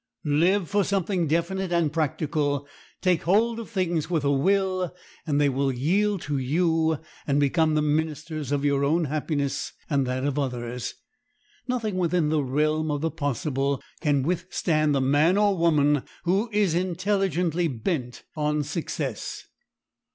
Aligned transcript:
Live 0.25 0.67
for 0.67 0.83
something 0.83 1.27
definite 1.27 1.71
and 1.71 1.93
practical; 1.93 2.67
take 3.01 3.21
hold 3.21 3.59
of 3.59 3.69
things 3.69 4.09
with 4.09 4.23
a 4.23 4.31
will, 4.31 4.95
and 5.27 5.39
they 5.39 5.47
will 5.47 5.71
yield 5.71 6.21
to 6.21 6.39
you 6.39 6.97
and 7.27 7.39
become 7.39 7.75
the 7.75 7.83
ministers 7.83 8.51
of 8.51 8.65
your 8.65 8.83
own 8.83 9.03
happiness 9.05 9.73
and 9.91 10.07
that 10.07 10.23
of 10.25 10.39
others. 10.39 10.95
Nothing 11.67 11.97
within 11.99 12.29
the 12.29 12.43
realm 12.43 12.89
of 12.89 13.01
the 13.01 13.11
possible 13.11 13.79
can 13.99 14.23
withstand 14.23 14.95
the 14.95 15.01
man 15.01 15.37
or 15.37 15.55
woman 15.55 16.01
who 16.23 16.49
is 16.51 16.73
intelligently 16.73 17.67
bent 17.67 18.23
on 18.35 18.63
success. 18.63 19.45